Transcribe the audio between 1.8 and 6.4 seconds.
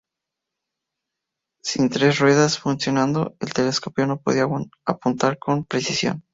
tres ruedas funcionando, el telescopio no podía apuntar con precisión.